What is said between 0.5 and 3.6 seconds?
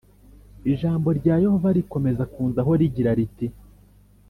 Ijambo rya Yehova rikomeza kunzaho rigira riti